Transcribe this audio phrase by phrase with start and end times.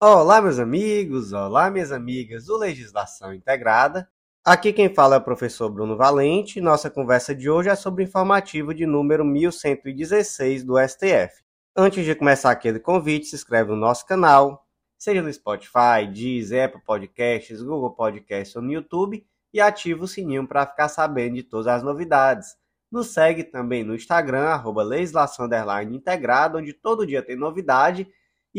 [0.00, 4.08] Olá, meus amigos, olá, minhas amigas do Legislação Integrada.
[4.44, 6.60] Aqui quem fala é o professor Bruno Valente.
[6.60, 11.42] Nossa conversa de hoje é sobre o informativo de número 1116 do STF.
[11.76, 14.64] Antes de começar aquele convite, se inscreve no nosso canal,
[14.96, 20.46] seja no Spotify, Deezer, Apple Podcasts, Google Podcasts ou no YouTube e ativa o sininho
[20.46, 22.54] para ficar sabendo de todas as novidades.
[22.88, 25.48] Nos segue também no Instagram, arroba legislação
[25.90, 28.06] integrada, onde todo dia tem novidade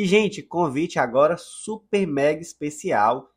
[0.01, 3.31] e, gente, convite agora super mega especial.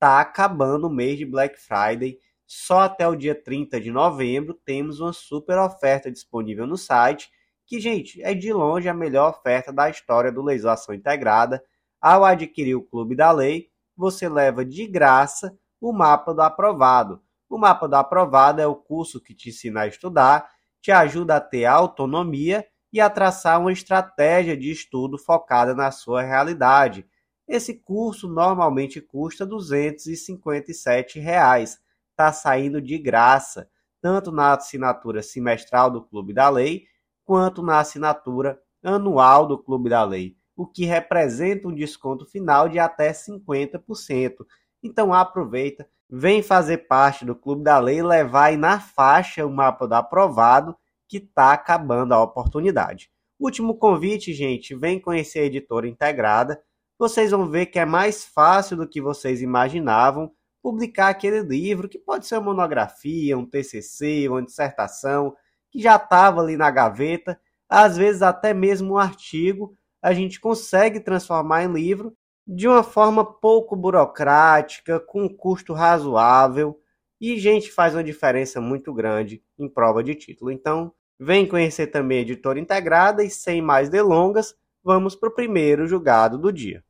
[0.00, 2.18] Tá acabando o mês de Black Friday.
[2.44, 7.30] Só até o dia 30 de novembro temos uma super oferta disponível no site,
[7.64, 11.62] que, gente, é de longe a melhor oferta da história do Legislação Integrada.
[12.00, 17.22] Ao adquirir o Clube da Lei, você leva de graça o mapa do aprovado.
[17.48, 20.50] O mapa do aprovado é o curso que te ensina a estudar,
[20.82, 26.22] te ajuda a ter autonomia e a traçar uma estratégia de estudo focada na sua
[26.22, 27.06] realidade.
[27.46, 31.18] Esse curso normalmente custa R$ 257.
[31.18, 33.68] Está saindo de graça,
[34.00, 36.84] tanto na assinatura semestral do Clube da Lei,
[37.24, 42.78] quanto na assinatura anual do Clube da Lei, o que representa um desconto final de
[42.78, 44.46] até 50%.
[44.82, 49.86] Então aproveita, vem fazer parte do Clube da Lei levar aí na faixa o mapa
[49.86, 50.76] do aprovado
[51.08, 53.10] que está acabando a oportunidade.
[53.40, 56.60] Último convite, gente, vem conhecer a editora integrada.
[56.98, 61.98] Vocês vão ver que é mais fácil do que vocês imaginavam publicar aquele livro, que
[61.98, 65.34] pode ser uma monografia, um TCC, uma dissertação,
[65.70, 71.00] que já estava ali na gaveta, às vezes até mesmo um artigo, a gente consegue
[71.00, 72.16] transformar em livro
[72.46, 76.80] de uma forma pouco burocrática, com um custo razoável,
[77.20, 80.50] e gente faz uma diferença muito grande em prova de título.
[80.50, 85.86] Então, Vem conhecer também a editora integrada e, sem mais delongas, vamos para o primeiro
[85.86, 86.84] julgado do dia.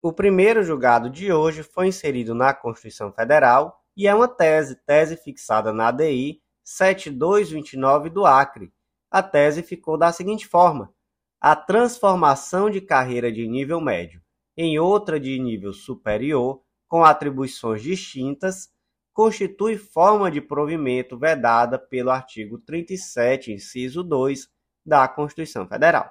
[0.00, 5.16] O primeiro julgado de hoje foi inserido na Constituição Federal e é uma tese, tese
[5.16, 8.72] fixada na ADI 7229 do Acre.
[9.10, 10.92] A tese ficou da seguinte forma:
[11.40, 14.24] a transformação de carreira de nível médio
[14.56, 18.72] em outra de nível superior, com atribuições distintas,
[19.14, 24.48] constitui forma de provimento vedada pelo artigo 37, inciso 2
[24.84, 26.10] da Constituição Federal.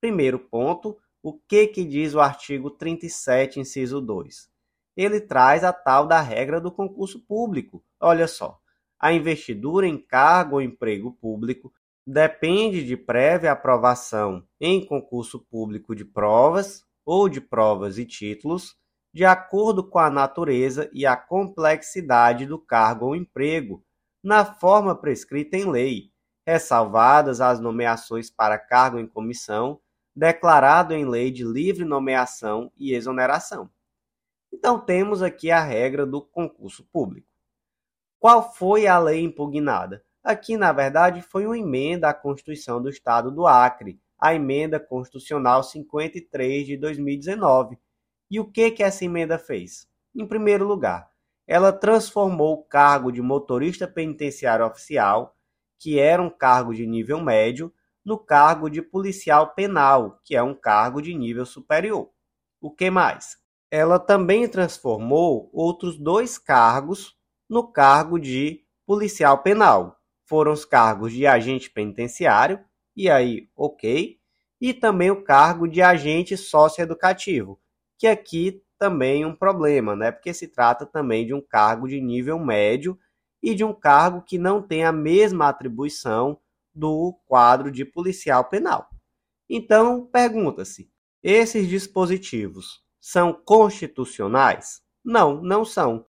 [0.00, 4.48] Primeiro ponto, o que, que diz o artigo 37, inciso 2?
[4.96, 7.84] Ele traz a tal da regra do concurso público.
[8.00, 8.58] Olha só,
[8.98, 11.70] a investidura em cargo ou emprego público
[12.06, 18.74] depende de prévia aprovação em concurso público de provas ou de provas e títulos
[19.16, 23.82] de acordo com a natureza e a complexidade do cargo ou emprego,
[24.22, 26.12] na forma prescrita em lei,
[26.46, 29.80] ressalvadas as nomeações para cargo em comissão,
[30.14, 33.70] declarado em lei de livre nomeação e exoneração.
[34.52, 37.26] Então temos aqui a regra do concurso público.
[38.18, 40.04] Qual foi a lei impugnada?
[40.22, 45.62] Aqui, na verdade, foi uma emenda à Constituição do Estado do Acre, a emenda constitucional
[45.62, 47.78] 53 de 2019,
[48.30, 49.88] e o que, que essa emenda fez?
[50.14, 51.10] Em primeiro lugar,
[51.46, 55.36] ela transformou o cargo de motorista penitenciário oficial,
[55.78, 57.72] que era um cargo de nível médio,
[58.04, 62.10] no cargo de policial penal, que é um cargo de nível superior.
[62.60, 63.36] O que mais?
[63.70, 67.16] Ela também transformou outros dois cargos
[67.48, 70.00] no cargo de policial penal.
[70.24, 72.64] Foram os cargos de agente penitenciário,
[72.96, 74.18] e aí, ok,
[74.60, 77.60] e também o cargo de agente socioeducativo,
[77.98, 80.10] que aqui também um problema, né?
[80.10, 82.98] Porque se trata também de um cargo de nível médio
[83.42, 86.38] e de um cargo que não tem a mesma atribuição
[86.74, 88.88] do quadro de policial penal.
[89.48, 90.90] Então, pergunta-se:
[91.22, 94.82] esses dispositivos são constitucionais?
[95.04, 96.04] Não, não são.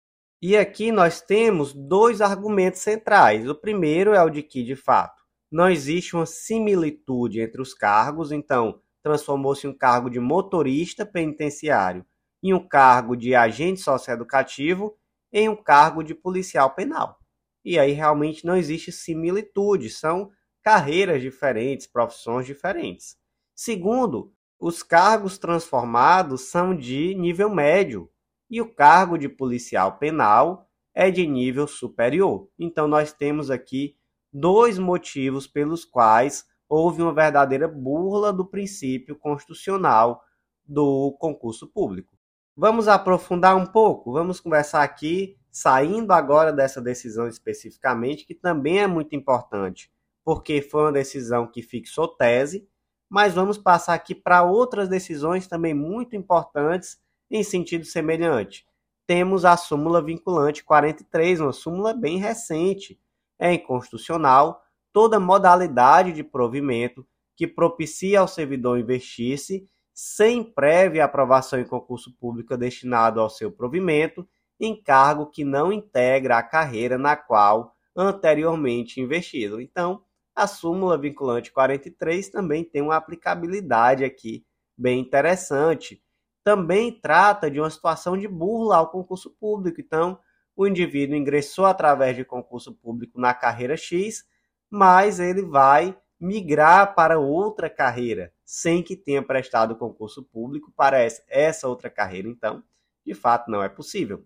[0.41, 3.49] E aqui nós temos dois argumentos centrais.
[3.49, 8.33] O primeiro é o de que, de fato, não existe uma similitude entre os cargos,
[8.33, 12.05] então transformou-se um cargo de motorista penitenciário
[12.43, 14.97] em um cargo de agente socioeducativo
[15.33, 17.19] em um cargo de policial penal.
[17.65, 20.31] E aí realmente não existe similitude, são
[20.63, 23.17] carreiras diferentes, profissões diferentes.
[23.55, 28.11] Segundo, os cargos transformados são de nível médio
[28.51, 32.49] e o cargo de policial penal é de nível superior.
[32.59, 33.97] Então nós temos aqui
[34.33, 36.45] dois motivos pelos quais
[36.75, 40.25] houve uma verdadeira burla do princípio constitucional
[40.65, 42.17] do concurso público.
[42.57, 48.87] Vamos aprofundar um pouco, vamos conversar aqui, saindo agora dessa decisão especificamente, que também é
[48.87, 49.93] muito importante,
[50.25, 52.67] porque foi uma decisão que fixou tese,
[53.07, 56.99] mas vamos passar aqui para outras decisões também muito importantes
[57.31, 58.67] em sentido semelhante.
[59.07, 62.99] Temos a súmula vinculante 43, uma súmula bem recente.
[63.39, 67.07] É inconstitucional toda modalidade de provimento
[67.37, 74.27] que propicia ao servidor investir-se sem prévia aprovação em concurso público destinado ao seu provimento
[74.59, 79.61] em cargo que não integra a carreira na qual anteriormente investido.
[79.61, 80.03] Então,
[80.35, 84.45] a súmula vinculante 43 também tem uma aplicabilidade aqui
[84.77, 86.03] bem interessante.
[86.43, 89.81] Também trata de uma situação de burla ao concurso público.
[89.81, 90.19] Então,
[90.57, 94.25] o indivíduo ingressou através de concurso público na carreira X,
[94.73, 100.97] mas ele vai migrar para outra carreira, sem que tenha prestado concurso público para
[101.29, 102.27] essa outra carreira.
[102.27, 102.65] Então,
[103.05, 104.25] de fato, não é possível.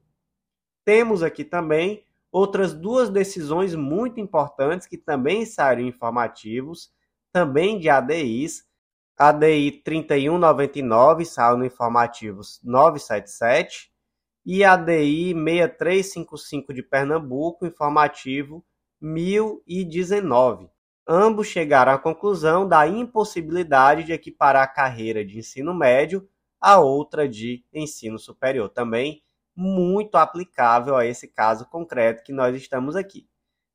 [0.85, 6.93] Temos aqui também outras duas decisões muito importantes que também saíram informativos,
[7.33, 8.65] também de ADIs.
[9.19, 13.91] ADI 3199 saiu no informativos 977
[14.45, 18.65] e ADI 6355 de Pernambuco, informativo
[19.01, 20.69] 1019.
[21.09, 26.29] Ambos chegaram à conclusão da impossibilidade de equiparar a carreira de ensino médio
[26.61, 28.69] a outra de ensino superior.
[28.69, 29.23] Também
[29.55, 33.29] muito aplicável a esse caso concreto que nós estamos aqui.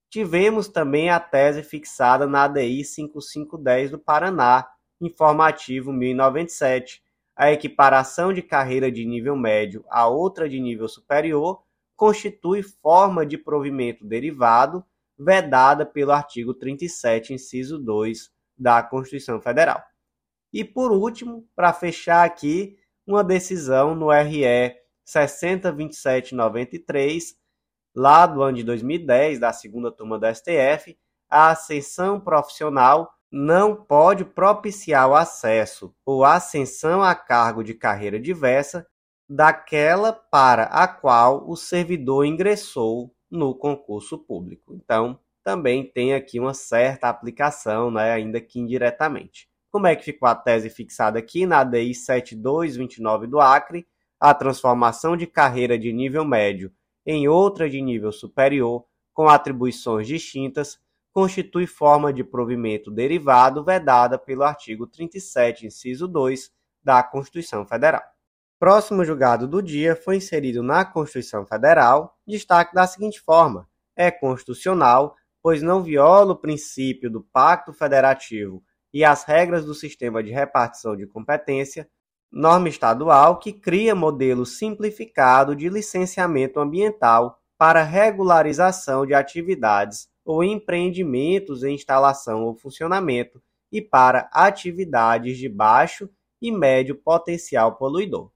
[0.09, 4.67] Tivemos também a tese fixada na ADI 5510 do Paraná,
[4.99, 7.01] informativo 1097.
[7.33, 11.63] A equiparação de carreira de nível médio a outra de nível superior
[11.95, 14.85] constitui forma de provimento derivado
[15.23, 19.83] vedada pelo artigo 37, inciso 2 da Constituição Federal.
[20.51, 22.75] E por último, para fechar aqui,
[23.05, 24.73] uma decisão no RE
[25.05, 27.35] 602793,
[27.95, 30.97] lá do ano de 2010, da segunda turma do STF,
[31.29, 38.85] a ascensão profissional não pode propiciar o acesso ou ascensão a cargo de carreira diversa
[39.29, 44.75] daquela para a qual o servidor ingressou no concurso público.
[44.75, 49.49] Então, também tem aqui uma certa aplicação, né, ainda que indiretamente.
[49.71, 53.87] Como é que ficou a tese fixada aqui na ADI 7229 do Acre?
[54.21, 56.71] a transformação de carreira de nível médio
[57.03, 60.79] em outra de nível superior, com atribuições distintas,
[61.11, 66.51] constitui forma de provimento derivado vedada pelo artigo 37, inciso 2
[66.83, 68.03] da Constituição Federal.
[68.61, 75.15] Próximo julgado do dia foi inserido na Constituição Federal, destaque da seguinte forma: é constitucional,
[75.41, 78.61] pois não viola o princípio do Pacto Federativo
[78.93, 81.89] e as regras do sistema de repartição de competência,
[82.31, 91.63] norma estadual que cria modelo simplificado de licenciamento ambiental para regularização de atividades ou empreendimentos
[91.63, 93.41] em instalação ou funcionamento
[93.71, 96.07] e para atividades de baixo
[96.39, 98.29] e médio potencial poluidor.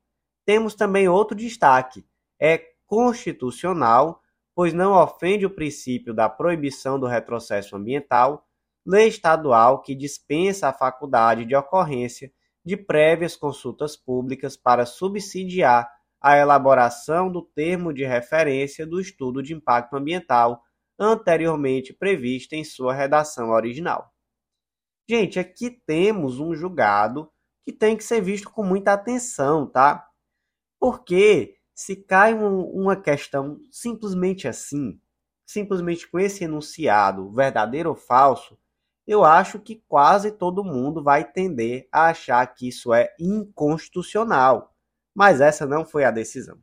[0.46, 2.06] Temos também outro destaque:
[2.40, 4.22] é constitucional,
[4.54, 8.48] pois não ofende o princípio da proibição do retrocesso ambiental,
[8.86, 12.32] lei estadual que dispensa a faculdade de ocorrência
[12.64, 15.90] de prévias consultas públicas para subsidiar
[16.22, 20.64] a elaboração do termo de referência do estudo de impacto ambiental
[20.98, 24.12] anteriormente prevista em sua redação original.
[25.08, 27.30] Gente, aqui temos um julgado
[27.64, 30.08] que tem que ser visto com muita atenção, tá?
[30.86, 35.02] Porque se cai um, uma questão simplesmente assim,
[35.44, 38.56] simplesmente com esse enunciado, verdadeiro ou falso,
[39.08, 44.76] eu acho que quase todo mundo vai tender a achar que isso é inconstitucional.
[45.12, 46.60] Mas essa não foi a decisão.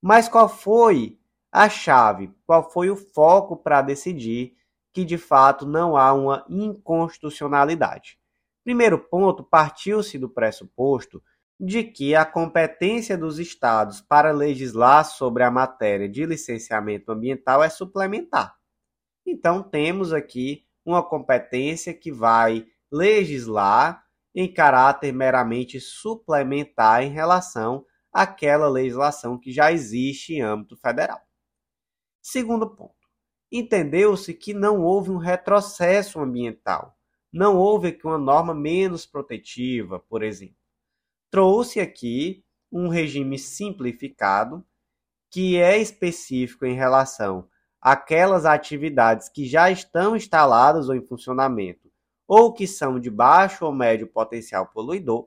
[0.00, 1.20] Mas qual foi
[1.52, 2.34] a chave?
[2.46, 4.56] Qual foi o foco para decidir
[4.90, 8.18] que de fato não há uma inconstitucionalidade?
[8.64, 11.22] Primeiro ponto, partiu-se do pressuposto
[11.64, 17.70] de que a competência dos estados para legislar sobre a matéria de licenciamento ambiental é
[17.70, 18.54] suplementar.
[19.26, 24.04] Então, temos aqui uma competência que vai legislar
[24.34, 31.22] em caráter meramente suplementar em relação àquela legislação que já existe em âmbito federal.
[32.20, 33.08] Segundo ponto,
[33.50, 36.94] entendeu-se que não houve um retrocesso ambiental,
[37.32, 40.63] não houve aqui uma norma menos protetiva, por exemplo.
[41.34, 44.64] Trouxe aqui um regime simplificado
[45.28, 47.48] que é específico em relação
[47.80, 51.90] aquelas atividades que já estão instaladas ou em funcionamento,
[52.28, 55.26] ou que são de baixo ou médio potencial poluidor.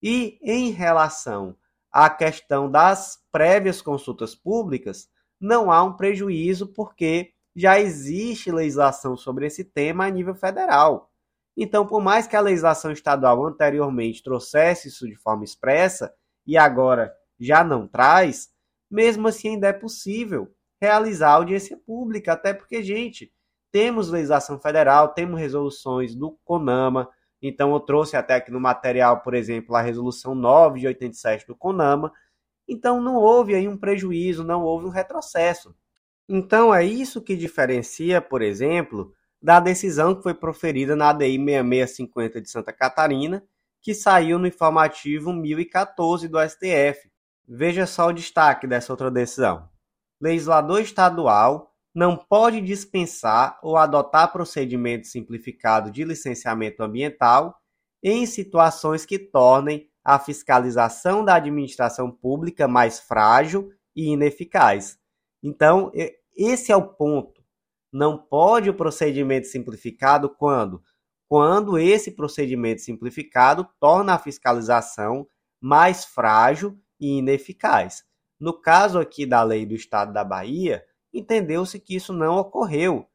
[0.00, 1.56] E em relação
[1.90, 9.44] à questão das prévias consultas públicas, não há um prejuízo porque já existe legislação sobre
[9.48, 11.09] esse tema a nível federal.
[11.56, 16.12] Então, por mais que a legislação estadual anteriormente trouxesse isso de forma expressa
[16.46, 18.48] e agora já não traz,
[18.90, 23.32] mesmo assim ainda é possível realizar audiência pública, até porque, gente,
[23.70, 27.08] temos legislação federal, temos resoluções do CONAMA,
[27.42, 31.54] então eu trouxe até aqui no material, por exemplo, a resolução 9 de 87 do
[31.54, 32.12] CONAMA,
[32.68, 35.74] então não houve aí um prejuízo, não houve um retrocesso.
[36.28, 42.40] Então é isso que diferencia, por exemplo, da decisão que foi proferida na ADI 6650
[42.40, 43.42] de Santa Catarina,
[43.82, 47.10] que saiu no informativo 1014 do STF.
[47.48, 49.68] Veja só o destaque dessa outra decisão.
[50.20, 57.56] Legislador estadual não pode dispensar ou adotar procedimento simplificado de licenciamento ambiental
[58.02, 64.98] em situações que tornem a fiscalização da administração pública mais frágil e ineficaz.
[65.42, 65.90] Então,
[66.36, 67.39] esse é o ponto.
[67.92, 70.82] Não pode o procedimento simplificado quando?
[71.28, 75.26] Quando esse procedimento simplificado torna a fiscalização
[75.60, 78.04] mais frágil e ineficaz.
[78.38, 83.06] No caso aqui da lei do Estado da Bahia, entendeu-se que isso não ocorreu.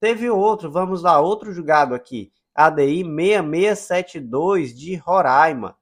[0.00, 5.78] Teve outro, vamos lá, outro julgado aqui, ADI 6672 de Roraima,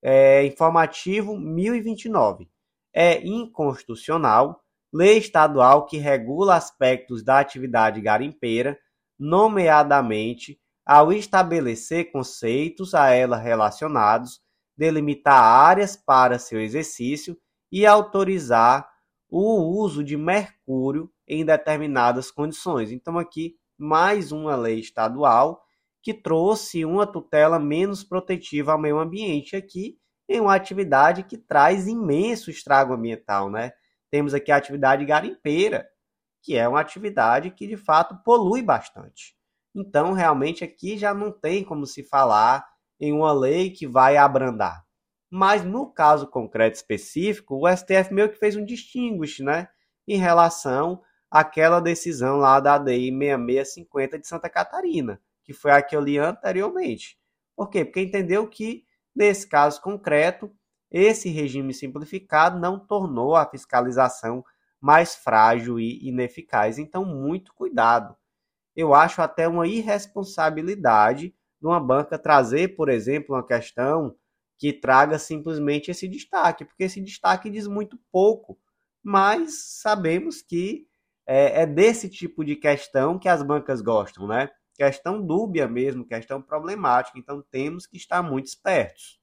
[0.00, 2.48] é, informativo 1029.
[2.94, 8.78] É inconstitucional lei estadual que regula aspectos da atividade garimpeira,
[9.18, 14.40] nomeadamente ao estabelecer conceitos a ela relacionados,
[14.76, 17.36] delimitar áreas para seu exercício
[17.70, 18.88] e autorizar
[19.28, 22.90] o uso de mercúrio em determinadas condições.
[22.90, 25.62] Então, aqui, mais uma lei estadual
[26.02, 31.86] que trouxe uma tutela menos protetiva ao meio ambiente aqui em uma atividade que traz
[31.86, 33.72] imenso estrago ambiental, né?
[34.10, 35.88] Temos aqui a atividade garimpeira,
[36.42, 39.36] que é uma atividade que de fato polui bastante.
[39.74, 42.66] Então, realmente aqui já não tem como se falar
[43.00, 44.84] em uma lei que vai abrandar.
[45.30, 49.68] Mas no caso concreto específico, o STF meio que fez um distinguish, né,
[50.06, 55.94] em relação àquela decisão lá da ADI 6650 de Santa Catarina, que foi a que
[55.94, 57.18] eu li anteriormente.
[57.54, 57.84] Por quê?
[57.84, 58.84] Porque entendeu que
[59.14, 60.50] nesse caso concreto
[60.90, 64.44] esse regime simplificado não tornou a fiscalização
[64.80, 66.78] mais frágil e ineficaz.
[66.78, 68.16] Então, muito cuidado.
[68.74, 74.14] Eu acho até uma irresponsabilidade de uma banca trazer, por exemplo, uma questão
[74.56, 78.58] que traga simplesmente esse destaque, porque esse destaque diz muito pouco,
[79.02, 80.86] mas sabemos que
[81.26, 84.50] é, é desse tipo de questão que as bancas gostam, né?
[84.74, 89.18] Questão dúbia mesmo, questão problemática, então temos que estar muito espertos.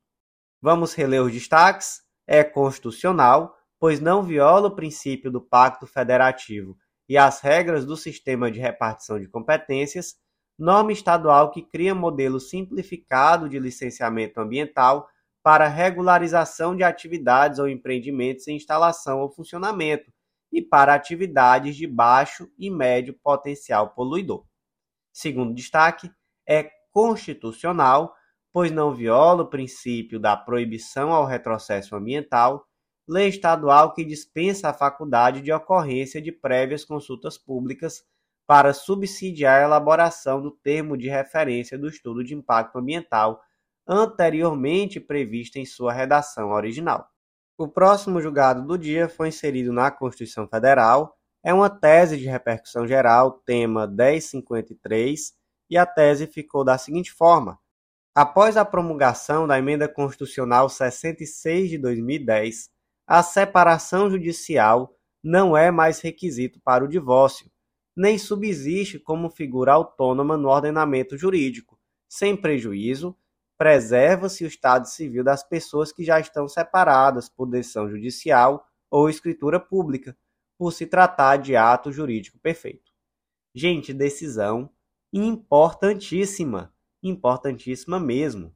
[0.65, 2.01] Vamos reler os destaques?
[2.25, 6.75] É constitucional, pois não viola o princípio do Pacto Federativo
[7.07, 10.15] e as regras do sistema de repartição de competências,
[10.57, 15.07] norma estadual que cria modelo simplificado de licenciamento ambiental
[15.43, 20.11] para regularização de atividades ou empreendimentos em instalação ou funcionamento
[20.51, 24.43] e para atividades de baixo e médio potencial poluidor.
[25.13, 26.09] Segundo destaque,
[26.43, 28.14] é constitucional,
[28.55, 32.65] pois não viola o princípio da proibição ao retrocesso ambiental,
[33.05, 38.05] lei estadual que dispensa a faculdade de ocorrência de prévias consultas públicas
[38.47, 43.41] para subsidiar a elaboração do termo de referência do estudo de impacto ambiental
[43.85, 47.09] anteriormente prevista em sua redação original.
[47.57, 52.87] O próximo julgado do dia foi inserido na Constituição Federal, é uma tese de repercussão
[52.87, 55.33] geral, tema 1053,
[55.69, 57.59] e a tese ficou da seguinte forma:
[58.17, 62.69] Após a promulgação da Emenda Constitucional 66 de 2010,
[63.05, 67.51] a separação judicial não é mais requisito para o divórcio,
[67.93, 71.77] nem subsiste como figura autônoma no ordenamento jurídico.
[72.07, 73.17] Sem prejuízo,
[73.57, 79.59] preserva-se o estado civil das pessoas que já estão separadas por decisão judicial ou escritura
[79.59, 80.17] pública,
[80.57, 82.93] por se tratar de ato jurídico perfeito.
[83.53, 84.69] Gente, decisão
[85.11, 86.73] importantíssima
[87.07, 88.53] importantíssima mesmo.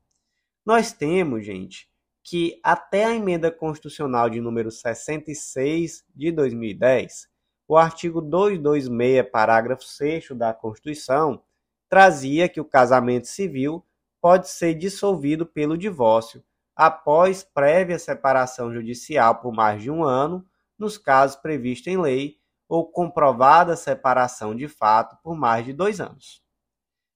[0.66, 1.90] Nós temos, gente,
[2.24, 7.28] que até a emenda constitucional de número 66 de 2010,
[7.68, 11.42] o artigo 226, parágrafo 6 da Constituição,
[11.88, 13.86] trazia que o casamento civil
[14.22, 16.44] pode ser dissolvido pelo divórcio
[16.76, 20.46] após prévia separação judicial por mais de um ano,
[20.78, 22.38] nos casos previstos em lei,
[22.68, 26.44] ou comprovada separação de fato por mais de dois anos.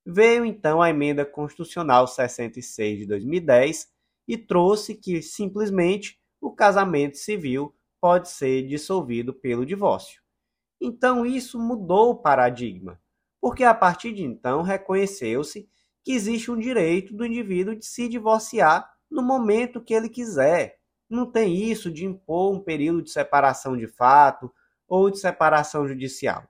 [0.06, 3.88] Veio então a emenda constitucional 66 de 2010
[4.28, 10.22] e trouxe que simplesmente o casamento civil pode ser dissolvido pelo divórcio.
[10.82, 13.00] Então isso mudou o paradigma,
[13.40, 15.70] porque a partir de então reconheceu-se
[16.04, 20.80] que existe um direito do indivíduo de se divorciar no momento que ele quiser.
[21.10, 24.52] Não tem isso de impor um período de separação de fato
[24.86, 26.44] ou de separação judicial.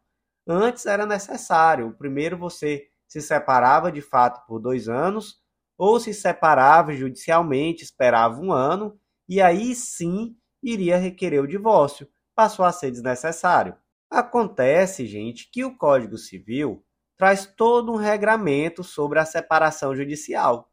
[0.47, 1.93] Antes era necessário.
[1.97, 5.35] Primeiro você se separava de fato por dois anos,
[5.77, 12.09] ou se separava judicialmente, esperava um ano, e aí sim iria requerer o divórcio.
[12.33, 13.75] Passou a ser desnecessário.
[14.09, 16.83] Acontece, gente, que o Código Civil
[17.15, 20.71] traz todo um regramento sobre a separação judicial.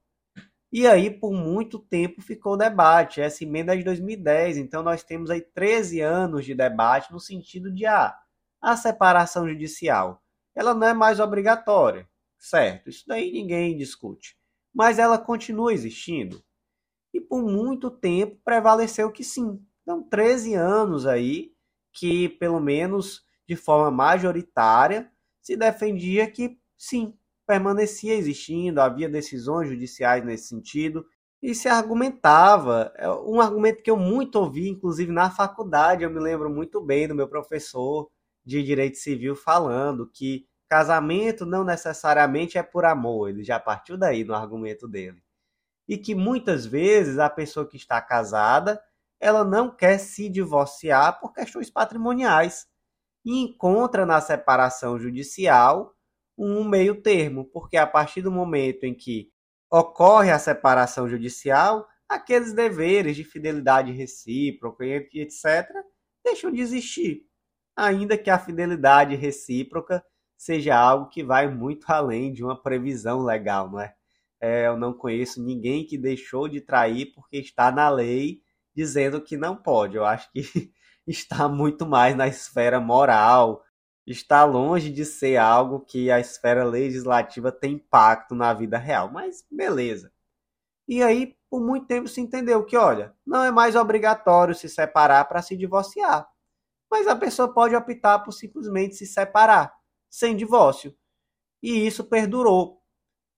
[0.72, 3.20] E aí, por muito tempo, ficou debate.
[3.20, 7.70] Essa emenda é de 2010, então nós temos aí 13 anos de debate no sentido
[7.70, 8.16] de ah,
[8.62, 10.22] a separação judicial.
[10.54, 12.08] Ela não é mais obrigatória,
[12.40, 12.88] certo?
[12.88, 14.36] Isso daí ninguém discute.
[14.74, 16.42] Mas ela continua existindo.
[17.12, 19.62] E por muito tempo prevaleceu que sim.
[19.82, 21.52] Então, 13 anos aí
[21.92, 25.10] que, pelo menos de forma majoritária,
[25.42, 27.14] se defendia que sim,
[27.46, 31.04] permanecia existindo, havia decisões judiciais nesse sentido,
[31.42, 36.20] e se argumentava, é, um argumento que eu muito ouvi, inclusive na faculdade, eu me
[36.20, 38.08] lembro muito bem do meu professor
[38.44, 44.22] de direito civil falando que casamento não necessariamente é por amor, ele já partiu daí
[44.22, 45.20] no argumento dele.
[45.88, 48.80] E que muitas vezes a pessoa que está casada,
[49.18, 52.68] ela não quer se divorciar por questões patrimoniais
[53.24, 55.92] e encontra na separação judicial
[56.38, 59.28] um meio termo, porque a partir do momento em que
[59.68, 65.68] ocorre a separação judicial, aqueles deveres de fidelidade recíproca e etc.
[66.24, 67.26] deixam de existir,
[67.76, 70.02] ainda que a fidelidade recíproca
[70.40, 73.94] seja algo que vai muito além de uma previsão legal, não é?
[74.40, 78.40] é eu não conheço ninguém que deixou de trair porque está na lei
[78.74, 79.98] dizendo que não pode.
[79.98, 80.40] Eu acho que
[81.06, 83.62] está muito mais na esfera moral,
[84.06, 89.10] está longe de ser algo que a esfera legislativa tem impacto na vida real.
[89.12, 90.10] Mas beleza.
[90.88, 95.26] E aí, por muito tempo se entendeu que, olha, não é mais obrigatório se separar
[95.26, 96.26] para se divorciar.
[96.90, 99.70] Mas a pessoa pode optar por simplesmente se separar,
[100.10, 100.94] sem divórcio.
[101.62, 102.82] E isso perdurou.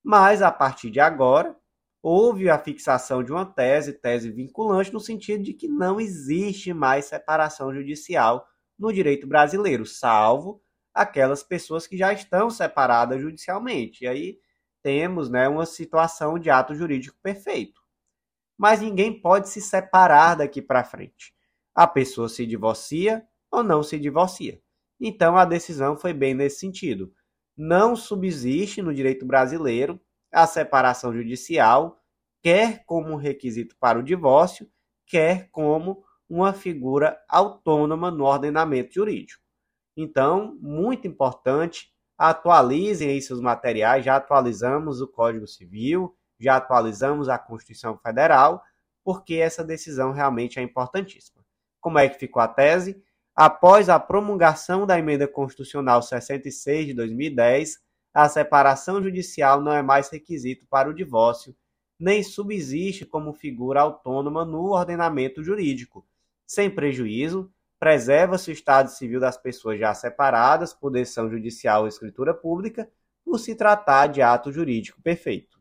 [0.03, 1.57] Mas a partir de agora,
[2.03, 7.05] houve a fixação de uma tese, tese vinculante, no sentido de que não existe mais
[7.05, 10.61] separação judicial no direito brasileiro, salvo
[10.93, 14.05] aquelas pessoas que já estão separadas judicialmente.
[14.05, 14.39] E aí
[14.83, 17.81] temos né, uma situação de ato jurídico perfeito.
[18.59, 21.33] Mas ninguém pode se separar daqui para frente.
[21.75, 24.61] A pessoa se divorcia ou não se divorcia.
[25.05, 27.13] Então a decisão foi bem nesse sentido.
[27.57, 30.01] Não subsiste no direito brasileiro
[30.33, 32.01] a separação judicial,
[32.41, 34.71] quer como requisito para o divórcio,
[35.05, 39.43] quer como uma figura autônoma no ordenamento jurídico.
[39.97, 47.39] Então, muito importante, atualizem aí seus materiais, já atualizamos o Código Civil, já atualizamos a
[47.39, 48.63] Constituição Federal,
[49.05, 51.45] porque essa decisão realmente é importantíssima.
[51.81, 53.03] Como é que ficou a tese?
[53.35, 57.79] Após a promulgação da Emenda Constitucional 66 de 2010,
[58.13, 61.57] a separação judicial não é mais requisito para o divórcio,
[61.99, 66.07] nem subsiste como figura autônoma no ordenamento jurídico,
[66.47, 72.35] sem prejuízo, preserva-se o estado civil das pessoas já separadas por decisão judicial ou escritura
[72.35, 72.91] pública,
[73.25, 75.59] por se tratar de ato jurídico perfeito.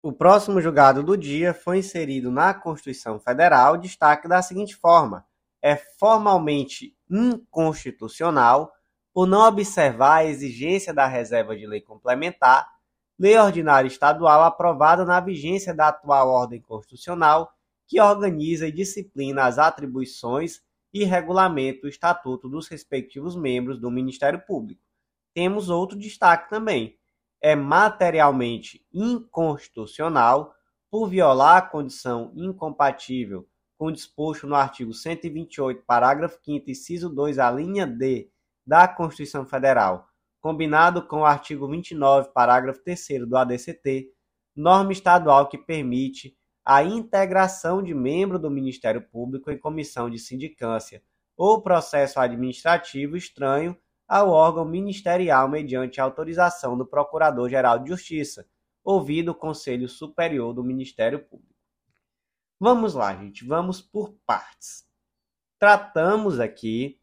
[0.00, 5.26] O próximo julgado do dia foi inserido na Constituição Federal, destaque da seguinte forma:
[5.60, 8.72] é formalmente inconstitucional
[9.12, 12.68] por não observar a exigência da reserva de lei complementar,
[13.18, 17.52] lei ordinária estadual aprovada na vigência da atual ordem constitucional,
[17.86, 24.40] que organiza e disciplina as atribuições e regulamenta o estatuto dos respectivos membros do Ministério
[24.46, 24.82] Público.
[25.34, 26.96] Temos outro destaque também:
[27.40, 30.54] é materialmente inconstitucional
[30.90, 33.46] por violar a condição incompatível
[33.80, 38.30] com disposto no artigo 128, parágrafo 5 inciso 2, a linha D
[38.66, 40.06] da Constituição Federal,
[40.38, 44.12] combinado com o artigo 29, parágrafo 3 do ADCT,
[44.54, 51.02] norma estadual que permite a integração de membro do Ministério Público em comissão de sindicância
[51.34, 53.74] ou processo administrativo estranho
[54.06, 58.46] ao órgão ministerial mediante autorização do Procurador-Geral de Justiça,
[58.84, 61.59] ouvido o Conselho Superior do Ministério Público.
[62.62, 64.86] Vamos lá, gente, vamos por partes.
[65.58, 67.00] Tratamos aqui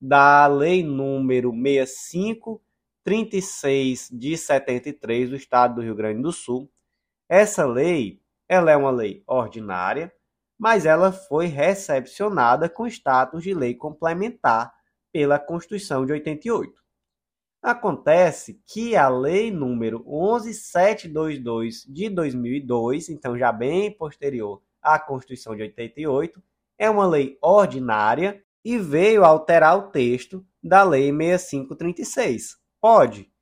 [0.00, 6.72] da Lei número 6536 de 73 do Estado do Rio Grande do Sul.
[7.28, 10.10] Essa lei, ela é uma lei ordinária,
[10.58, 14.72] mas ela foi recepcionada com status de lei complementar
[15.12, 16.82] pela Constituição de 88.
[17.60, 25.62] Acontece que a lei número 11722 de 2002, então já bem posterior à Constituição de
[25.62, 26.42] 88,
[26.78, 32.56] é uma lei ordinária e veio alterar o texto da lei 6536.
[32.80, 33.32] Pode?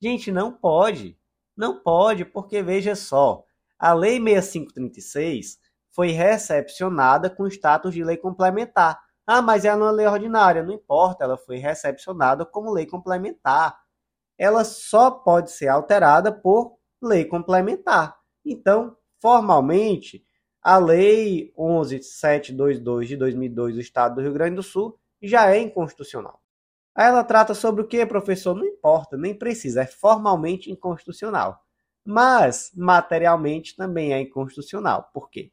[0.00, 1.18] Gente, não pode.
[1.56, 3.44] Não pode, porque veja só,
[3.78, 5.58] a lei 6536
[5.90, 9.00] foi recepcionada com status de lei complementar.
[9.26, 10.62] Ah, mas é uma lei ordinária.
[10.62, 13.78] Não importa, ela foi recepcionada como lei complementar.
[14.38, 18.16] Ela só pode ser alterada por lei complementar.
[18.44, 20.24] Então, formalmente,
[20.62, 26.40] a Lei 11722 de 2002 do Estado do Rio Grande do Sul já é inconstitucional.
[26.96, 28.54] Ela trata sobre o que, professor?
[28.54, 31.62] Não importa, nem precisa, é formalmente inconstitucional.
[32.04, 35.10] Mas, materialmente, também é inconstitucional.
[35.14, 35.52] Por quê?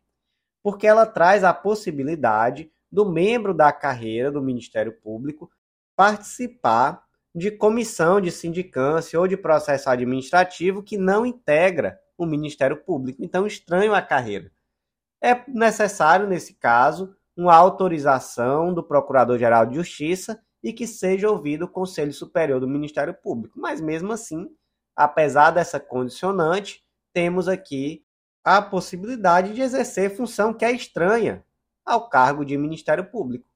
[0.63, 5.49] Porque ela traz a possibilidade do membro da carreira do Ministério Público
[5.95, 13.23] participar de comissão de sindicância ou de processo administrativo que não integra o Ministério Público.
[13.23, 14.51] Então, estranho a carreira.
[15.21, 21.69] É necessário, nesse caso, uma autorização do Procurador-Geral de Justiça e que seja ouvido o
[21.69, 23.59] Conselho Superior do Ministério Público.
[23.59, 24.47] Mas, mesmo assim,
[24.95, 28.03] apesar dessa condicionante, temos aqui
[28.43, 31.43] a possibilidade de exercer função que é estranha
[31.85, 33.47] ao cargo de Ministério Público.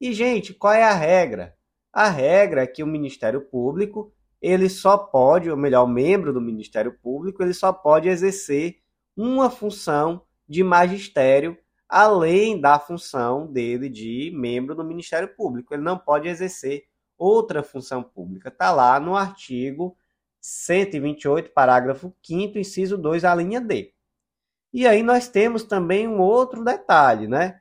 [0.00, 1.56] E, gente, qual é a regra?
[1.92, 6.40] A regra é que o Ministério Público, ele só pode, ou melhor, o membro do
[6.40, 8.80] Ministério Público, ele só pode exercer
[9.16, 11.56] uma função de magistério
[11.88, 15.72] além da função dele de membro do Ministério Público.
[15.72, 16.84] Ele não pode exercer
[17.16, 18.48] outra função pública.
[18.48, 19.96] Está lá no artigo
[20.40, 23.94] 128, parágrafo 5 inciso 2, a linha D.
[24.72, 27.60] E aí nós temos também um outro detalhe, né?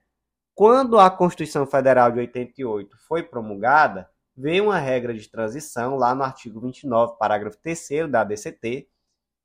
[0.55, 6.23] Quando a Constituição Federal de 88 foi promulgada, veio uma regra de transição lá no
[6.23, 8.87] artigo 29, parágrafo 3 da DCT,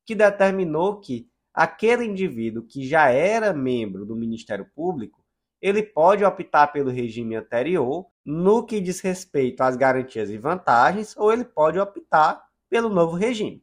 [0.05, 5.21] que determinou que aquele indivíduo que já era membro do Ministério Público,
[5.61, 11.33] ele pode optar pelo regime anterior no que diz respeito às garantias e vantagens, ou
[11.33, 13.61] ele pode optar pelo novo regime.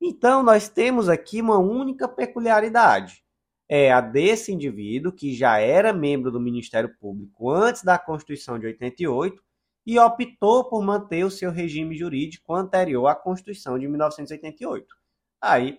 [0.00, 3.22] Então, nós temos aqui uma única peculiaridade
[3.68, 8.66] é a desse indivíduo que já era membro do Ministério Público antes da Constituição de
[8.66, 9.40] 88
[9.86, 14.86] e optou por manter o seu regime jurídico anterior à Constituição de 1988.
[15.40, 15.78] Aí,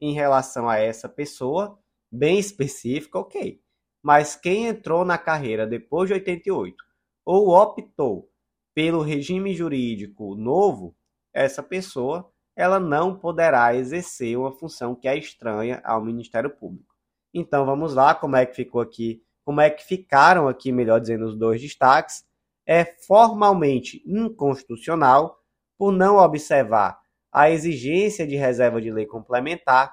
[0.00, 1.78] em relação a essa pessoa,
[2.10, 3.60] bem específica, ok.
[4.02, 6.76] Mas quem entrou na carreira depois de 88
[7.24, 8.30] ou optou
[8.74, 10.94] pelo regime jurídico novo,
[11.32, 16.94] essa pessoa ela não poderá exercer uma função que é estranha ao Ministério Público.
[17.32, 21.26] Então vamos lá, como é que ficou aqui, como é que ficaram aqui, melhor dizendo,
[21.26, 22.24] os dois destaques.
[22.66, 25.38] É formalmente inconstitucional
[25.76, 26.98] por não observar
[27.34, 29.92] a exigência de reserva de lei complementar,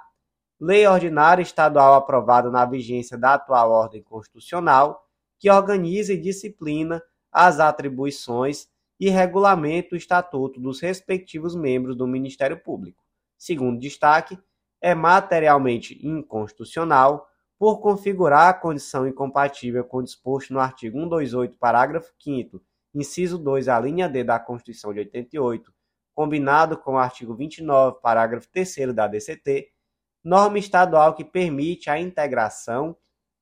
[0.60, 5.04] lei ordinária estadual aprovada na vigência da atual ordem constitucional,
[5.40, 7.02] que organiza e disciplina
[7.32, 8.68] as atribuições
[9.00, 13.04] e regulamenta o estatuto dos respectivos membros do Ministério Público.
[13.36, 14.38] Segundo destaque,
[14.80, 17.28] é materialmente inconstitucional
[17.58, 22.62] por configurar a condição incompatível com o disposto no artigo 128, parágrafo 5
[22.94, 25.74] inciso 2, a linha D da Constituição de 88,
[26.14, 29.70] combinado com o artigo 29, parágrafo 3 da DCT,
[30.24, 32.96] norma estadual que permite a integração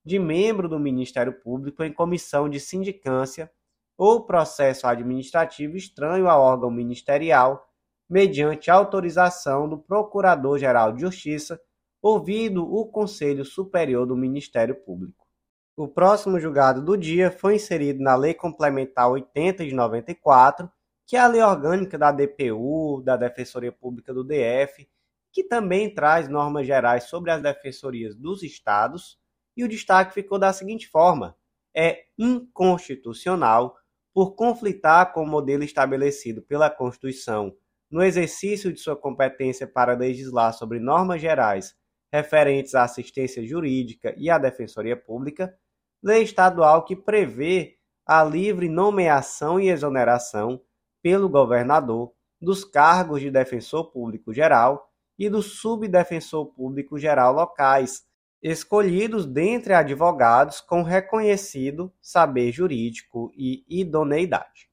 [0.06, 3.52] de membro do Ministério Público em comissão de sindicância
[3.98, 7.70] ou processo administrativo estranho ao órgão ministerial,
[8.10, 11.60] mediante autorização do Procurador-Geral de Justiça
[12.02, 15.28] ouvido o Conselho Superior do Ministério Público.
[15.76, 20.70] O próximo julgado do dia foi inserido na Lei Complementar 80 de 94,
[21.10, 24.88] que é a lei orgânica da DPU, da Defensoria Pública do DF,
[25.34, 29.18] que também traz normas gerais sobre as defensorias dos estados,
[29.58, 31.36] e o destaque ficou da seguinte forma:
[31.76, 33.76] é inconstitucional
[34.14, 37.58] por conflitar com o modelo estabelecido pela Constituição
[37.90, 41.76] no exercício de sua competência para legislar sobre normas gerais
[42.14, 45.58] referentes à assistência jurídica e à defensoria pública,
[46.04, 50.62] lei estadual que prevê a livre nomeação e exoneração
[51.02, 58.06] pelo governador dos cargos de defensor público geral e do subdefensor público geral locais,
[58.42, 64.70] escolhidos dentre advogados com reconhecido saber jurídico e idoneidade.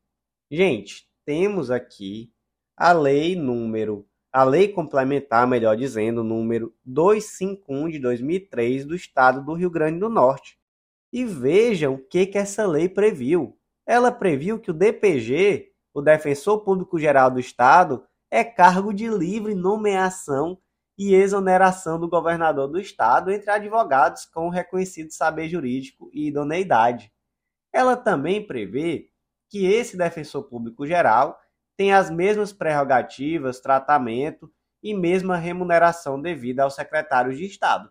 [0.50, 2.32] Gente, temos aqui
[2.76, 9.54] a lei número a Lei Complementar, melhor dizendo, número 251 de 2003 do Estado do
[9.54, 10.58] Rio Grande do Norte.
[11.10, 13.58] E vejam o que, que essa lei previu.
[13.86, 19.54] Ela previu que o DPG, o Defensor Público Geral do Estado, é cargo de livre
[19.54, 20.58] nomeação
[20.98, 27.10] e exoneração do governador do estado entre advogados com reconhecido saber jurídico e idoneidade.
[27.72, 29.08] Ela também prevê
[29.48, 31.40] que esse defensor público geral
[31.78, 37.90] tem as mesmas prerrogativas, tratamento e mesma remuneração devida ao secretário de Estado.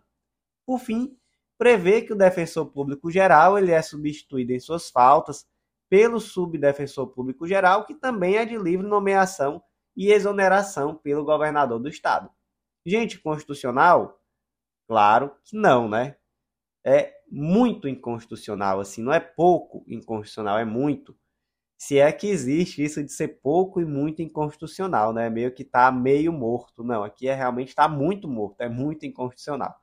[0.64, 1.18] Por fim,
[1.58, 5.44] prevê que o defensor público geral ele é substituído em suas faltas
[5.88, 9.62] pelo subdefensor público geral, que também é de livre nomeação
[9.96, 12.30] e exoneração pelo governador do estado.
[12.84, 14.20] Gente, constitucional?
[14.88, 16.16] Claro que não, né?
[16.84, 21.16] É muito inconstitucional, assim, não é pouco inconstitucional, é muito.
[21.78, 25.28] Se é que existe isso de ser pouco e muito inconstitucional, né?
[25.28, 26.84] Meio que tá meio morto.
[26.84, 29.74] Não, aqui é realmente está muito morto, é muito inconstitucional.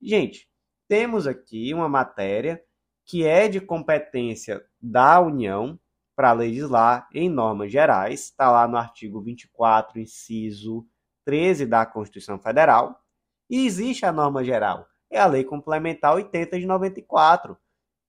[0.00, 0.48] Gente,
[0.88, 2.62] temos aqui uma matéria
[3.04, 5.78] que é de competência da União
[6.14, 10.86] para legislar em normas gerais, está lá no artigo 24, inciso
[11.24, 13.02] 13 da Constituição Federal,
[13.50, 17.56] e existe a norma geral, é a Lei Complementar 80 de 94.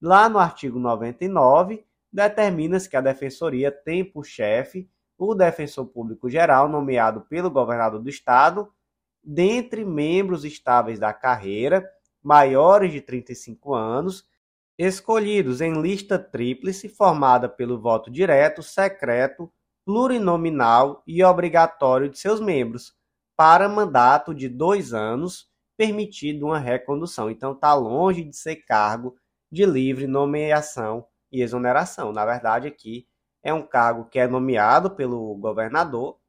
[0.02, 6.70] Lá no artigo 99, determina-se que a Defensoria tem por chefe o defensor público geral
[6.70, 8.72] nomeado pelo governador do estado,
[9.24, 11.90] dentre membros estáveis da carreira,
[12.22, 14.28] maiores de 35 anos,
[14.78, 19.52] escolhidos em lista tríplice formada pelo voto direto, secreto,
[19.84, 22.94] plurinominal e obrigatório de seus membros,
[23.36, 27.30] para mandato de dois anos, permitido uma recondução.
[27.30, 29.16] Então está longe de ser cargo
[29.52, 32.12] de livre nomeação e exoneração.
[32.12, 33.08] Na verdade, aqui
[33.44, 36.20] é um cargo que é nomeado pelo governador,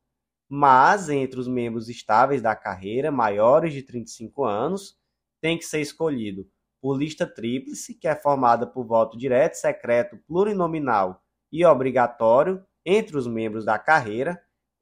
[0.48, 4.96] mas entre os membros estáveis da carreira, maiores de 35 anos,
[5.40, 6.48] tem que ser escolhido
[6.81, 13.27] por lista tríplice, que é formada por voto direto, secreto, plurinominal e obrigatório entre os
[13.27, 14.41] membros da carreira,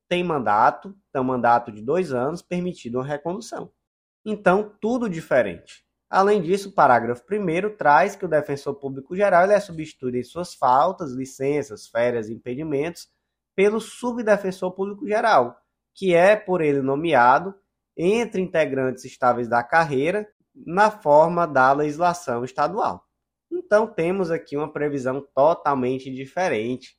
[0.09, 3.71] tem mandato, então mandato de dois anos, permitido uma recondução.
[4.25, 5.85] Então, tudo diferente.
[6.09, 10.55] Além disso, o parágrafo 1 traz que o defensor público geral é substituído em suas
[10.55, 13.09] faltas, licenças, férias e impedimentos
[13.57, 15.57] pelo subdefensor público geral,
[15.95, 17.55] que é por ele nomeado
[17.97, 20.29] entre integrantes estáveis da carreira
[20.65, 23.05] na forma da legislação estadual.
[23.51, 26.97] Então temos aqui uma previsão totalmente diferente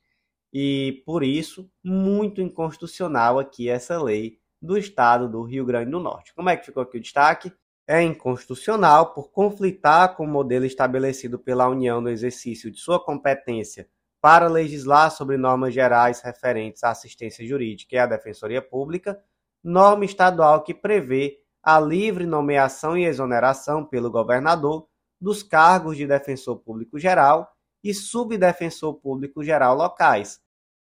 [0.52, 6.34] e por isso muito inconstitucional aqui essa lei do estado do Rio Grande do Norte.
[6.34, 7.52] Como é que ficou aqui o destaque?
[7.86, 13.88] É inconstitucional por conflitar com o modelo estabelecido pela União no exercício de sua competência
[14.20, 19.18] para legislar sobre normas gerais referentes à assistência jurídica e à defensoria pública,
[19.62, 24.86] norma estadual que prevê a livre nomeação e exoneração pelo governador
[25.20, 27.50] dos cargos de defensor público geral
[27.82, 30.40] e subdefensor público geral locais,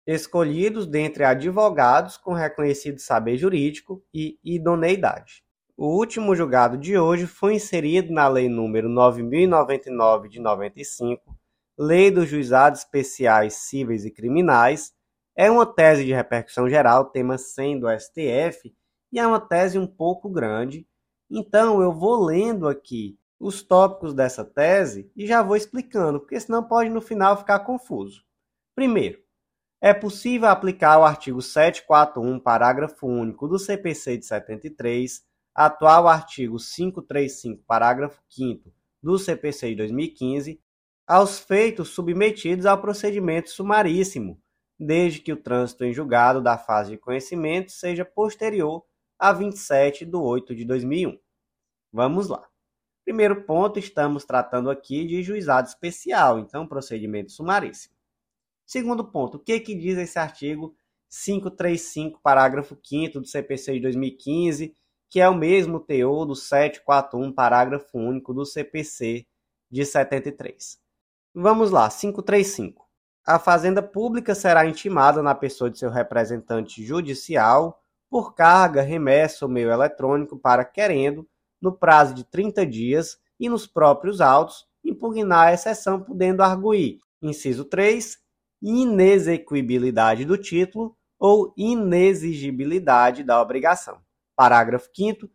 [0.06, 5.42] escolhidos dentre advogados com reconhecido saber jurídico e idoneidade.
[5.76, 11.36] O último julgado de hoje foi inserido na Lei nº 9099 de 95,
[11.78, 14.92] Lei dos Juizados Especiais Cíveis e Criminais.
[15.34, 18.72] É uma tese de repercussão geral, tema 100 do STF,
[19.12, 20.86] e é uma tese um pouco grande.
[21.30, 26.62] Então eu vou lendo aqui os tópicos dessa tese e já vou explicando, porque senão
[26.62, 28.24] pode no final ficar confuso.
[28.74, 29.20] Primeiro,
[29.80, 37.64] é possível aplicar o artigo 741, parágrafo único do CPC de 73, atual artigo 535,
[37.66, 38.72] parágrafo 5
[39.02, 40.60] do CPC de 2015,
[41.06, 44.40] aos feitos submetidos ao procedimento sumaríssimo,
[44.78, 48.84] desde que o trânsito em julgado da fase de conhecimento seja posterior
[49.22, 51.16] a 27 de 8 de 2001.
[51.92, 52.44] Vamos lá.
[53.04, 57.94] Primeiro ponto, estamos tratando aqui de juizado especial, então procedimento sumaríssimo.
[58.66, 60.74] Segundo ponto, o que, que diz esse artigo
[61.08, 64.74] 535, parágrafo 5 do CPC de 2015,
[65.08, 69.24] que é o mesmo teor do 741, parágrafo único do CPC
[69.70, 70.80] de 73.
[71.32, 72.84] Vamos lá, 535.
[73.24, 77.81] A Fazenda Pública será intimada na pessoa de seu representante judicial
[78.12, 81.26] por carga, remessa ou meio eletrônico para querendo,
[81.58, 87.64] no prazo de 30 dias e nos próprios autos, impugnar a exceção, podendo arguir, inciso
[87.64, 88.18] 3,
[88.60, 93.98] inexequibilidade do título ou inexigibilidade da obrigação.
[94.36, 95.30] Parágrafo 5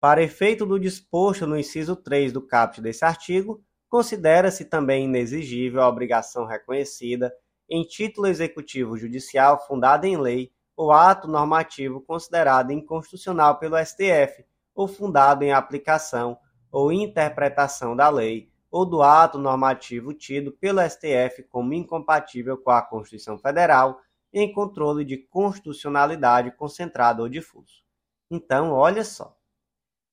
[0.00, 5.88] para efeito do disposto no inciso 3 do caput desse artigo, considera-se também inexigível a
[5.88, 7.30] obrigação reconhecida
[7.68, 10.50] em título executivo judicial fundado em lei
[10.82, 16.38] o ato normativo considerado inconstitucional pelo STF ou fundado em aplicação
[16.70, 22.80] ou interpretação da lei ou do ato normativo tido pelo STF como incompatível com a
[22.80, 24.00] Constituição Federal
[24.32, 27.82] em controle de constitucionalidade concentrado ou difuso.
[28.30, 29.36] Então, olha só.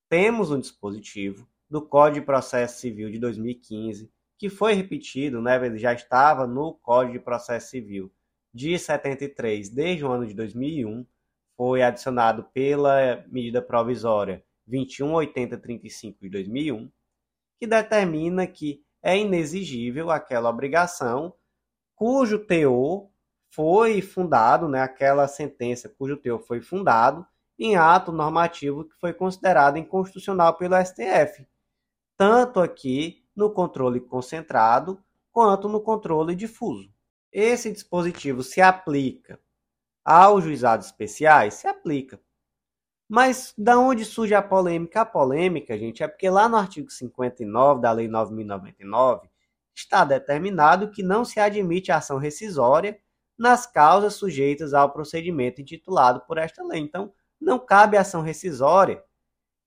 [0.10, 5.78] Temos um dispositivo do Código de Processo Civil de 2015, que foi repetido, né, ele
[5.78, 8.12] já estava no Código de Processo Civil
[8.54, 11.06] de 73 desde o ano de 2001,
[11.56, 16.92] foi adicionado pela medida provisória 218035 de 2001,
[17.60, 21.34] que determina que é inexigível aquela obrigação
[21.96, 23.10] cujo teor
[23.52, 27.26] foi fundado, né, aquela sentença cujo teor foi fundado
[27.58, 31.46] em ato normativo que foi considerado inconstitucional pelo STF,
[32.16, 36.90] tanto aqui no controle concentrado quanto no controle difuso.
[37.32, 39.40] Esse dispositivo se aplica
[40.04, 41.56] aos juizados especiais?
[41.56, 42.20] Se aplica.
[43.08, 45.02] Mas da onde surge a polêmica?
[45.02, 49.30] A polêmica, gente, é porque lá no artigo 59 da Lei 9099
[49.76, 53.00] está determinado que não se admite ação rescisória
[53.38, 56.82] nas causas sujeitas ao procedimento intitulado por esta lei.
[56.82, 59.04] Então, não cabe ação rescisória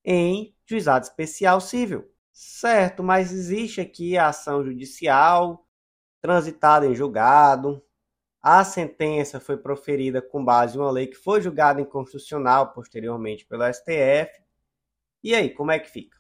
[0.05, 2.09] em juizado especial civil.
[2.33, 5.67] Certo, mas existe aqui a ação judicial
[6.23, 7.85] transitada em julgado.
[8.41, 13.65] A sentença foi proferida com base em uma lei que foi julgada inconstitucional posteriormente pelo
[13.71, 14.41] STF.
[15.23, 16.19] E aí, como é que fica?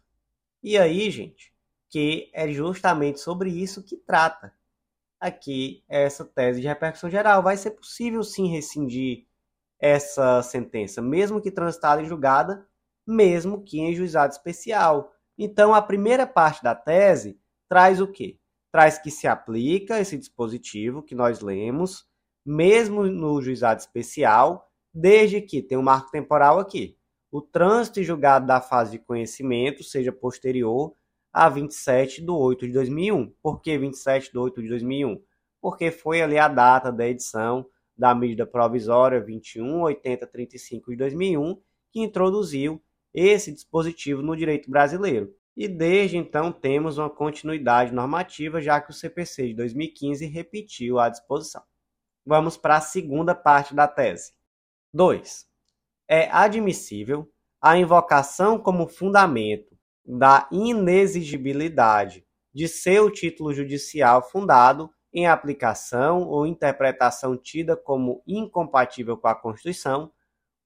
[0.63, 1.53] E aí, gente,
[1.89, 4.53] que é justamente sobre isso que trata
[5.19, 7.43] aqui essa tese de repercussão geral.
[7.43, 9.27] Vai ser possível sim rescindir
[9.79, 12.67] essa sentença, mesmo que transitada em julgada,
[13.07, 15.13] mesmo que em juizado especial.
[15.37, 18.39] Então, a primeira parte da tese traz o quê?
[18.73, 22.07] Traz que se aplica esse dispositivo que nós lemos,
[22.45, 26.97] mesmo no juizado especial, desde que tem um marco temporal aqui.
[27.31, 30.95] O trânsito e julgado da fase de conhecimento seja posterior
[31.33, 33.33] a 27 de 8 de 2001.
[33.43, 35.23] Por que 27 de 8 de 2001?
[35.61, 42.83] Porque foi ali a data da edição da medida provisória 218035 de 2001 que introduziu
[43.13, 45.35] esse dispositivo no direito brasileiro.
[45.57, 51.09] E desde então temos uma continuidade normativa, já que o CPC de 2015 repetiu a
[51.09, 51.63] disposição.
[52.25, 54.33] Vamos para a segunda parte da tese.
[54.95, 55.47] 2.
[56.09, 66.27] É admissível a invocação como fundamento da inexigibilidade de seu título judicial fundado em aplicação
[66.29, 70.11] ou interpretação tida como incompatível com a Constituição,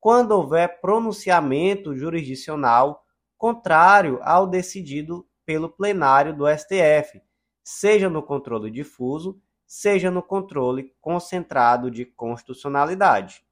[0.01, 3.05] quando houver pronunciamento jurisdicional
[3.37, 7.23] contrário ao decidido pelo plenário do STF,
[7.63, 13.45] seja no controle difuso, seja no controle concentrado de constitucionalidade.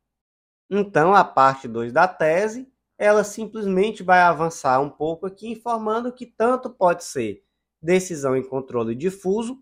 [0.70, 6.26] Então, a parte 2 da tese ela simplesmente vai avançar um pouco aqui, informando que
[6.26, 7.42] tanto pode ser
[7.82, 9.58] decisão em controle difuso,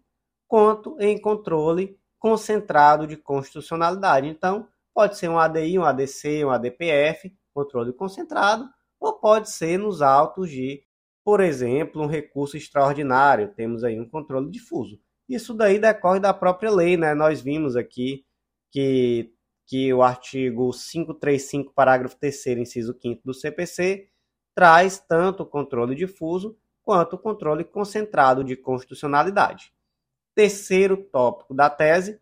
[0.47, 4.29] quanto em controle concentrado de constitucionalidade.
[4.29, 8.69] Então, pode ser um ADI, um ADC, um ADPF, controle concentrado,
[9.03, 10.83] ou pode ser nos autos de,
[11.25, 15.01] por exemplo, um recurso extraordinário, temos aí um controle difuso.
[15.29, 17.15] Isso daí decorre da própria lei, né?
[17.15, 18.25] Nós vimos aqui
[18.71, 19.33] que
[19.67, 24.09] que o artigo 535, parágrafo 3 inciso 5 do CPC,
[24.55, 29.73] traz tanto o controle difuso quanto o controle concentrado de constitucionalidade.
[30.35, 32.21] Terceiro tópico da tese,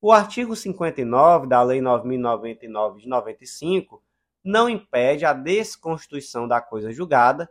[0.00, 4.02] o artigo 59 da Lei 9099 de 95
[4.46, 7.50] não impede a desconstituição da coisa julgada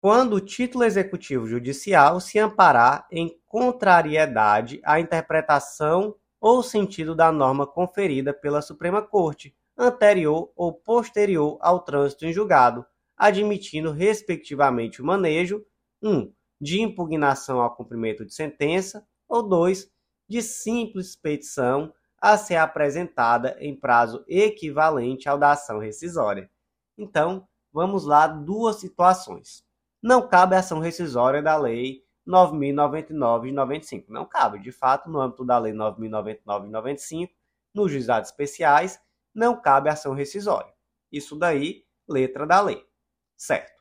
[0.00, 7.66] quando o título executivo judicial se amparar em contrariedade à interpretação ou sentido da norma
[7.66, 15.62] conferida pela Suprema Corte, anterior ou posterior ao trânsito em julgado, admitindo, respectivamente, o manejo
[16.02, 16.10] 1.
[16.10, 19.90] Um, de impugnação ao cumprimento de sentença, ou 2.
[20.28, 26.50] de simples petição a ser apresentada em prazo equivalente ao da ação rescisória.
[26.98, 29.64] Então, vamos lá duas situações.
[30.02, 34.12] Não cabe ação rescisória da lei 9.099 de 95.
[34.12, 37.32] Não cabe, de fato, no âmbito da Lei 9.099 de 95,
[37.74, 39.00] nos juizados especiais,
[39.34, 40.72] não cabe ação rescisória.
[41.10, 42.84] Isso daí, letra da lei.
[43.36, 43.80] Certo.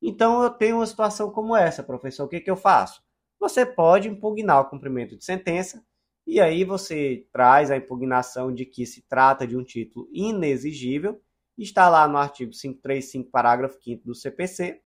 [0.00, 3.02] Então, eu tenho uma situação como essa, professor, o que, que eu faço?
[3.40, 5.84] Você pode impugnar o cumprimento de sentença,
[6.28, 11.22] e aí você traz a impugnação de que se trata de um título inexigível,
[11.56, 14.78] está lá no artigo 535, parágrafo 5 do CPC,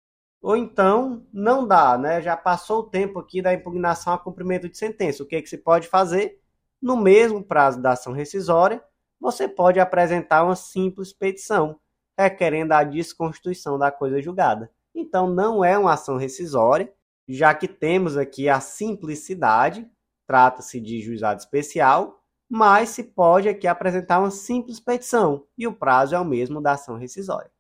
[0.42, 2.20] ou então não dá, né?
[2.20, 5.22] Já passou o tempo aqui da impugnação a cumprimento de sentença.
[5.22, 6.38] O que, é que se pode fazer?
[6.80, 8.84] No mesmo prazo da ação rescisória,
[9.18, 11.80] você pode apresentar uma simples petição
[12.18, 14.70] requerendo a desconstituição da coisa julgada.
[14.94, 16.92] Então não é uma ação rescisória,
[17.26, 19.90] já que temos aqui a simplicidade,
[20.30, 26.14] trata-se de juizado especial, mas se pode aqui apresentar uma simples petição e o prazo
[26.14, 27.50] é o mesmo da ação rescisória.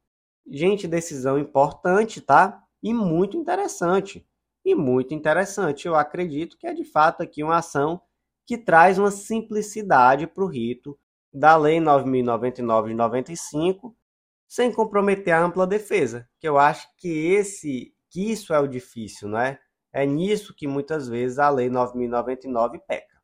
[0.48, 2.62] Gente, decisão importante, tá?
[2.80, 4.24] E muito interessante.
[4.64, 5.88] E muito interessante.
[5.88, 8.00] Eu acredito que é de fato aqui uma ação
[8.46, 10.96] que traz uma simplicidade para o rito
[11.34, 13.96] da Lei 9.099 de 95,
[14.46, 19.28] sem comprometer a ampla defesa, que eu acho que esse que isso é o difícil,
[19.28, 19.58] não é?
[19.92, 23.20] É nisso que muitas vezes a Lei 9.099 peca.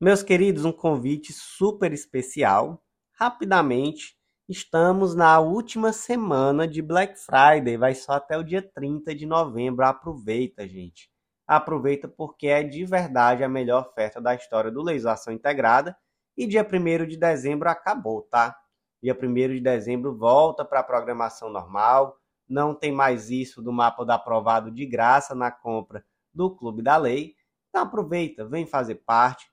[0.00, 2.82] Meus queridos, um convite super especial.
[3.12, 4.16] Rapidamente,
[4.48, 9.84] estamos na última semana de Black Friday, vai só até o dia 30 de novembro.
[9.84, 11.08] Aproveita, gente.
[11.46, 15.96] Aproveita porque é de verdade a melhor oferta da história do Legislação Integrada.
[16.36, 18.56] E dia 1 de dezembro acabou, tá?
[19.00, 22.16] Dia 1 de dezembro volta para a programação normal.
[22.48, 26.96] Não tem mais isso do mapa do aprovado de graça na compra do Clube da
[26.96, 27.34] Lei.
[27.68, 29.46] Então aproveita, vem fazer parte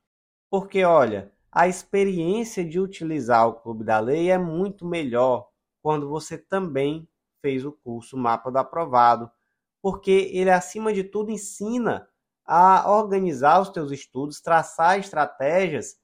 [0.49, 5.49] porque, olha, a experiência de utilizar o Clube da Lei é muito melhor
[5.82, 7.07] quando você também
[7.41, 9.30] fez o curso Mapa do Aprovado,
[9.82, 12.07] porque ele, acima de tudo, ensina
[12.45, 15.95] a organizar os teus estudos, traçar estratégias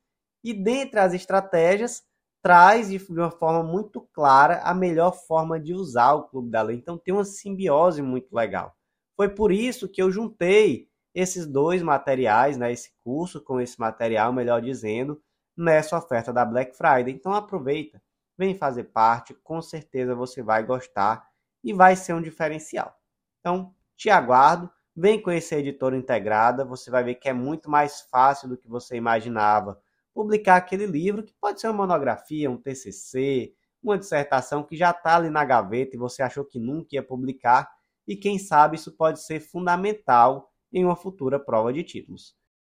[0.44, 2.04] e, dentre as estratégias,
[2.42, 6.78] traz de uma forma muito clara a melhor forma de usar o Clube da Lei.
[6.78, 8.76] Então, tem uma simbiose muito legal.
[9.22, 14.34] Foi por isso que eu juntei esses dois materiais, né, esse curso com esse material,
[14.34, 15.22] melhor dizendo,
[15.56, 17.14] nessa oferta da Black Friday.
[17.14, 18.02] Então aproveita,
[18.36, 21.24] vem fazer parte, com certeza você vai gostar
[21.64, 23.00] e vai ser um diferencial.
[23.40, 28.02] Então, te aguardo, vem conhecer a editora integrada, você vai ver que é muito mais
[28.02, 29.80] fácil do que você imaginava
[30.16, 33.54] publicar aquele livro, que pode ser uma monografia, um TCC,
[33.84, 37.70] uma dissertação que já está ali na gaveta e você achou que nunca ia publicar,
[38.12, 42.36] e quem sabe isso pode ser fundamental em uma futura prova de títulos.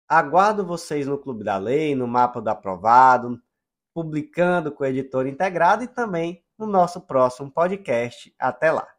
[0.06, 3.40] Aguardo vocês no Clube da Lei, no Mapa do Aprovado,
[3.94, 8.34] publicando com o editor integrado e também no nosso próximo podcast.
[8.38, 8.91] Até lá!